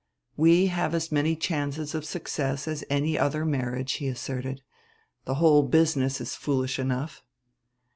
"We 0.35 0.65
have 0.65 0.95
as 0.95 1.11
many 1.11 1.35
chances 1.35 1.93
of 1.93 2.05
success 2.05 2.67
as 2.67 2.83
any 2.89 3.19
other 3.19 3.45
marriage," 3.45 3.91
he 4.01 4.07
asserted. 4.07 4.63
"The 5.25 5.35
whole 5.35 5.61
business 5.61 6.19
is 6.19 6.33
foolish 6.33 6.79
enough." 6.79 7.21